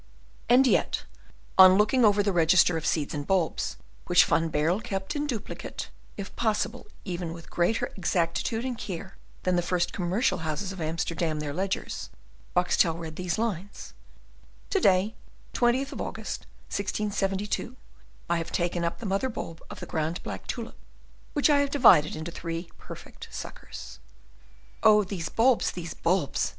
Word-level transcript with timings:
And 0.49 0.65
yet, 0.65 1.03
on 1.59 1.77
looking 1.77 2.03
over 2.03 2.23
the 2.23 2.33
register 2.33 2.75
of 2.75 2.87
seeds 2.87 3.13
and 3.13 3.27
bulbs, 3.27 3.77
which 4.07 4.25
Van 4.25 4.49
Baerle 4.49 4.79
kept 4.81 5.15
in 5.15 5.27
duplicate, 5.27 5.91
if 6.17 6.35
possible 6.35 6.87
even 7.05 7.33
with 7.33 7.51
greater 7.51 7.85
exactitude 7.95 8.65
and 8.65 8.75
care 8.79 9.15
than 9.43 9.57
the 9.57 9.61
first 9.61 9.93
commercial 9.93 10.39
houses 10.39 10.71
of 10.71 10.81
Amsterdam 10.81 11.39
their 11.39 11.53
ledgers, 11.53 12.09
Boxtel 12.55 12.97
read 12.97 13.15
these 13.15 13.37
lines: 13.37 13.93
"To 14.71 14.79
day, 14.79 15.13
20th 15.53 15.91
of 15.91 16.01
August, 16.01 16.47
1672, 16.69 17.75
I 18.27 18.37
have 18.39 18.51
taken 18.51 18.83
up 18.83 18.97
the 19.01 19.05
mother 19.05 19.29
bulb 19.29 19.61
of 19.69 19.81
the 19.81 19.85
grand 19.85 20.23
black 20.23 20.47
tulip, 20.47 20.79
which 21.33 21.47
I 21.47 21.59
have 21.59 21.69
divided 21.69 22.15
into 22.15 22.31
three 22.31 22.71
perfect 22.79 23.27
suckers." 23.29 23.99
"Oh 24.81 25.03
these 25.03 25.29
bulbs, 25.29 25.69
these 25.69 25.93
bulbs!" 25.93 26.49